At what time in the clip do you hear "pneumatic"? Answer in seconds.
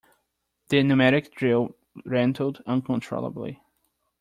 0.81-1.31